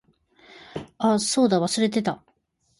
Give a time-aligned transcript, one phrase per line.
[0.97, 1.65] あ、そうだった。
[1.67, 2.23] 忘れてた。